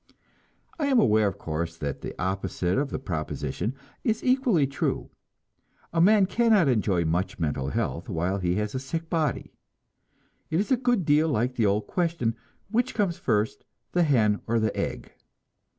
[0.79, 5.11] I am aware, of course, that the opposite of the proposition is equally true.
[5.93, 9.53] A man cannot enjoy much mental health while he has a sick body.
[10.49, 12.35] It is a good deal like the old question,
[12.71, 15.11] Which comes first, the hen or the egg?